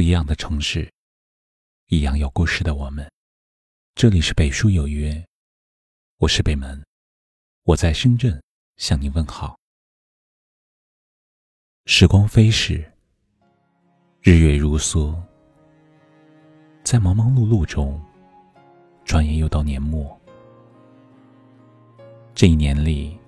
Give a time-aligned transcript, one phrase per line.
[0.00, 0.90] 不一样的城市，
[1.88, 3.06] 一样有故事的我们。
[3.94, 5.22] 这里是北书有约，
[6.16, 6.82] 我是北门，
[7.64, 8.42] 我在深圳
[8.78, 9.58] 向你问好。
[11.84, 12.82] 时光飞逝，
[14.22, 15.14] 日月如梭，
[16.82, 18.02] 在忙忙碌碌中，
[19.04, 20.18] 转眼又到年末。
[22.34, 23.18] 这一年里，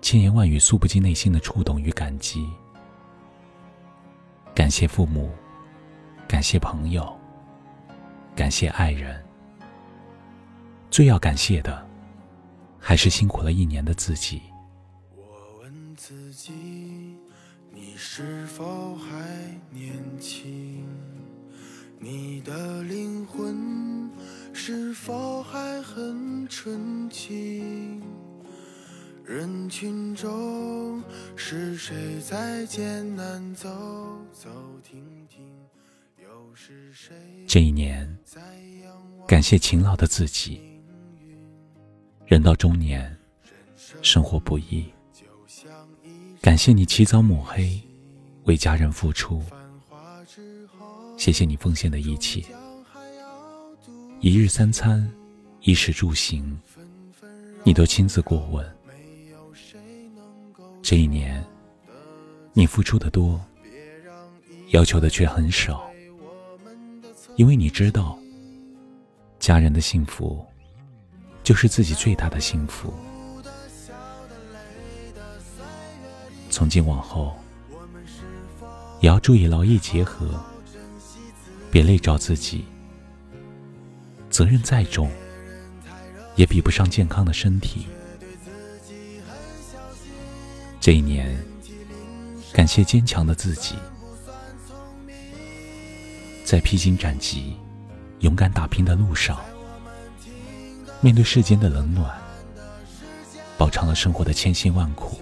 [0.00, 2.50] 千言万语诉不尽内心的触动与感激。
[4.56, 5.32] 感谢父母。
[6.28, 7.16] 感谢朋友，
[8.34, 9.22] 感谢爱人，
[10.90, 11.86] 最要感谢的，
[12.78, 14.42] 还是辛苦了一年的自己。
[15.14, 15.22] 我
[15.60, 17.16] 问自己，
[17.70, 19.06] 你是否还
[19.70, 20.86] 年轻？
[21.98, 24.10] 你的灵魂
[24.52, 28.02] 是否还很纯净？
[29.24, 31.00] 人群中，
[31.36, 33.68] 是谁在艰难走
[34.32, 34.50] 走
[34.82, 35.46] 停停？
[37.46, 38.18] 这一年，
[39.26, 40.60] 感谢勤劳的自己。
[42.26, 43.14] 人到中年，
[44.00, 44.90] 生活不易，
[46.40, 47.80] 感谢你起早抹黑，
[48.44, 49.42] 为家人付出。
[51.18, 52.42] 谢谢你奉献的一切，
[54.20, 55.06] 一日三餐，
[55.60, 56.58] 衣食住行，
[57.64, 58.66] 你都亲自过问。
[60.82, 61.44] 这一年，
[62.54, 63.40] 你付出的多，
[64.70, 65.91] 要求的却很少。
[67.36, 68.18] 因为你知道，
[69.38, 70.44] 家人的幸福
[71.42, 72.92] 就是自己最大的幸福。
[76.50, 77.34] 从今往后，
[79.00, 80.38] 也要注意劳逸结合，
[81.70, 82.64] 别累着自己。
[84.28, 85.10] 责任再重，
[86.36, 87.86] 也比不上健康的身体。
[90.80, 91.34] 这一年，
[92.52, 93.74] 感谢坚强的自己。
[96.52, 97.56] 在披荆斩棘、
[98.18, 99.40] 勇敢打拼的路上，
[101.00, 102.14] 面对世间的冷暖，
[103.56, 105.18] 饱尝了生活的千辛万苦，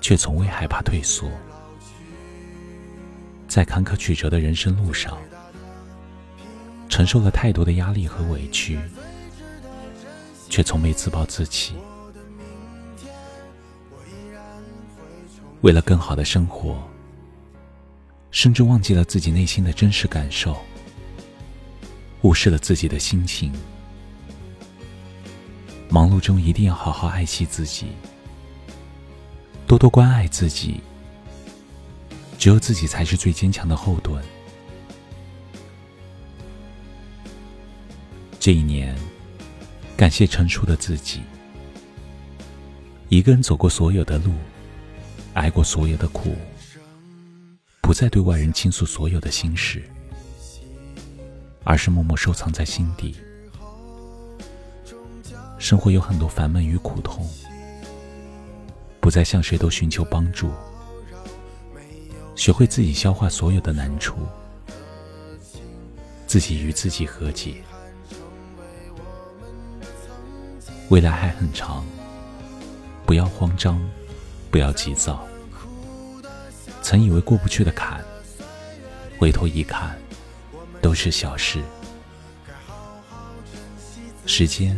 [0.00, 1.30] 却从未害怕退缩。
[3.48, 5.18] 在坎坷曲折的人生路上，
[6.88, 8.80] 承受了太多的压力和委屈，
[10.48, 11.74] 却从没自暴自弃。
[15.60, 16.89] 为了更好的生活。
[18.30, 20.56] 甚至忘记了自己内心的真实感受，
[22.20, 23.52] 忽视了自己的心情。
[25.88, 27.88] 忙碌中一定要好好爱惜自己，
[29.66, 30.80] 多多关爱自己。
[32.38, 34.24] 只有自己才是最坚强的后盾。
[38.38, 38.96] 这一年，
[39.94, 41.20] 感谢成熟的自己，
[43.10, 44.32] 一个人走过所有的路，
[45.34, 46.34] 挨过所有的苦。
[47.90, 49.82] 不再对外人倾诉所有的心事，
[51.64, 53.16] 而是默默收藏在心底。
[55.58, 57.28] 生活有很多烦闷与苦痛，
[59.00, 60.52] 不再向谁都寻求帮助，
[62.36, 64.18] 学会自己消化所有的难处，
[66.28, 67.56] 自己与自己和解。
[70.90, 71.84] 未来还很长，
[73.04, 73.82] 不要慌张，
[74.48, 75.26] 不要急躁。
[76.90, 78.04] 曾以为过不去的坎，
[79.16, 79.96] 回头一看，
[80.82, 81.62] 都是小事。
[84.26, 84.76] 时间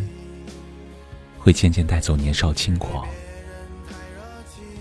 [1.39, 3.09] 会渐渐带走年少轻狂，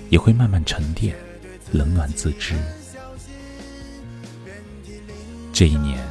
[0.09, 1.15] 也会慢慢沉淀
[1.71, 2.53] 冷暖自知。
[5.53, 6.05] 这一年，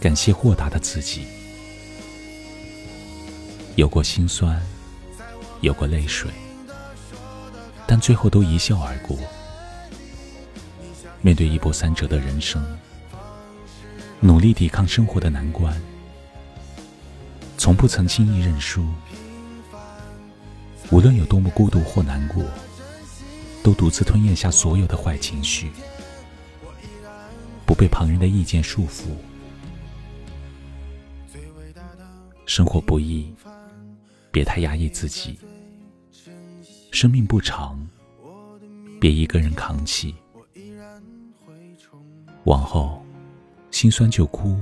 [0.00, 1.26] 感谢豁达的自己，
[3.76, 4.58] 有过心酸，
[5.60, 6.30] 有过泪水，
[7.86, 9.18] 但最后都一笑而过。
[11.22, 12.60] 面对一波三折的人生，
[14.18, 15.80] 努力抵抗生活的难关，
[17.56, 18.84] 从不曾轻易认输。
[20.90, 22.44] 无论有多么孤独或难过，
[23.62, 25.70] 都独自吞咽下所有的坏情绪，
[27.64, 29.04] 不被旁人的意见束缚。
[32.46, 33.32] 生活不易，
[34.32, 35.38] 别太压抑自己。
[36.90, 37.80] 生命不长，
[39.00, 40.14] 别一个人扛起。
[42.44, 43.00] 往后，
[43.70, 44.58] 心酸就哭，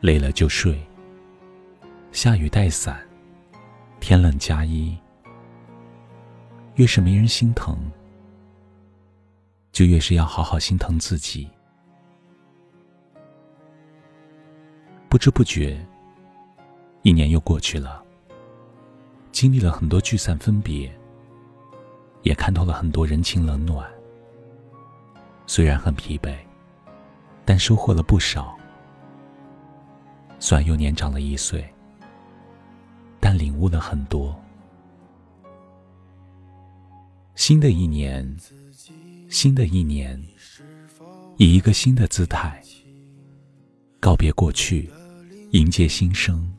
[0.00, 0.80] 累了就睡。
[2.10, 3.00] 下雨带伞，
[4.00, 4.96] 天冷加衣。
[6.74, 7.76] 越是没人心疼，
[9.70, 11.48] 就越是要好好心疼自己。
[15.08, 15.78] 不知不觉，
[17.02, 18.02] 一年又过去了。
[19.30, 20.90] 经历了很多聚散分别，
[22.22, 23.88] 也看透了很多人情冷暖。
[25.46, 26.36] 虽然很疲惫，
[27.44, 28.56] 但收获了不少。
[30.38, 31.64] 虽然又年长了一岁，
[33.20, 34.34] 但领悟了很多。
[37.34, 38.36] 新的一年，
[39.30, 40.22] 新的一年，
[41.38, 42.62] 以一个新的姿态，
[44.00, 44.90] 告别过去，
[45.52, 46.52] 迎接新生。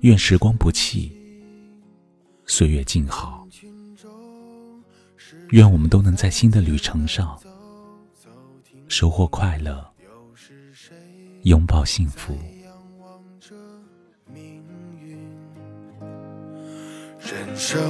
[0.00, 1.16] 愿时光不弃，
[2.46, 3.46] 岁月静好。
[5.50, 7.38] 愿我们都能在新的旅程上
[8.92, 9.82] 收获快乐，
[11.44, 12.36] 拥抱幸福。
[17.18, 17.80] 人生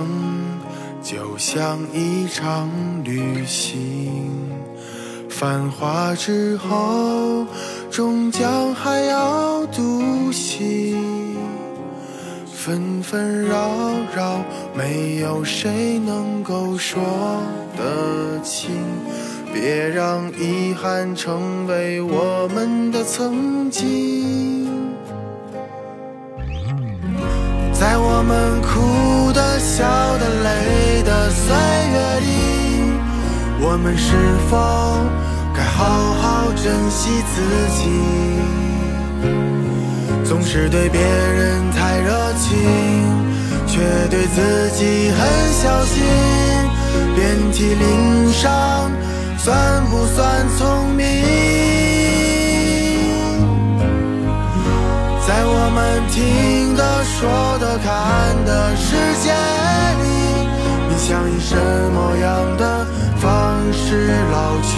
[1.03, 2.71] 就像一场
[3.03, 4.31] 旅行，
[5.29, 7.45] 繁华之后，
[7.91, 11.37] 终将还要独行。
[12.47, 13.69] 纷纷扰
[14.15, 17.03] 扰，没有谁能够说
[17.77, 18.71] 得清。
[19.53, 24.67] 别让遗憾成为我们的曾经。
[27.73, 29.85] 在我们哭的、笑
[30.17, 32.27] 的、累的岁月里，
[33.61, 34.15] 我们是
[34.49, 34.57] 否
[35.55, 37.43] 该好好珍惜自
[37.77, 37.91] 己？
[40.25, 42.59] 总是对别人太热情，
[43.67, 45.21] 却对自己很
[45.53, 46.03] 小心。
[47.15, 48.91] 遍体鳞伤，
[49.45, 51.05] 算不算聪明？
[55.27, 57.91] 在我们听的、说的、看
[58.45, 59.33] 的世界
[59.99, 60.07] 里，
[60.89, 62.87] 你想以什么样的
[63.17, 64.71] 方式老去？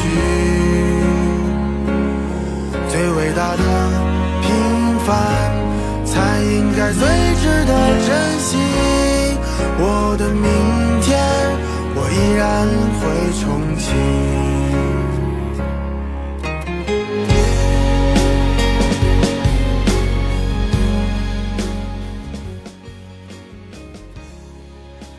[2.89, 3.63] 最伟大的
[4.41, 4.49] 平
[5.05, 5.13] 凡。
[6.07, 7.03] 才应该最
[7.43, 7.73] 值得
[8.07, 8.09] 珍
[8.39, 8.57] 惜。
[9.79, 10.47] 我的明
[11.03, 11.19] 天，
[11.97, 12.45] 我依然
[13.01, 13.03] 会
[13.35, 13.43] 憧
[13.77, 14.24] 憬。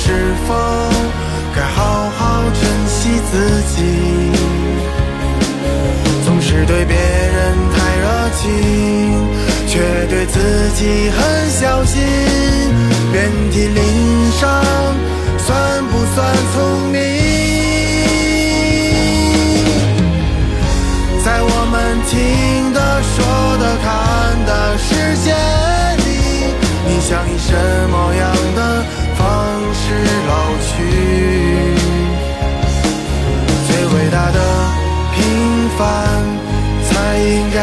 [0.00, 0.12] 是
[0.46, 0.54] 否
[1.54, 3.32] 该好好珍惜自
[3.74, 3.76] 己？
[6.24, 7.36] 总是对别人
[7.74, 8.06] 太热
[8.36, 8.46] 情，
[9.66, 12.00] 却对自己很小心。
[13.12, 13.82] 遍体鳞
[14.38, 14.62] 伤，
[15.36, 16.16] 算不算
[16.54, 16.56] 聪
[16.92, 16.96] 明？
[21.24, 21.74] 在我们
[22.08, 22.16] 听